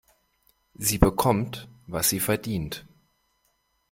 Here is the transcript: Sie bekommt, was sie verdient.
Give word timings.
Sie 0.73 0.97
bekommt, 0.97 1.67
was 1.85 2.09
sie 2.09 2.19
verdient. 2.19 2.87